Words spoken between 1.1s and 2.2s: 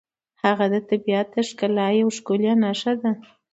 د ښکلا یوه